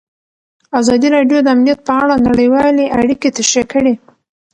[0.79, 3.93] ازادي راډیو د امنیت په اړه نړیوالې اړیکې تشریح کړي.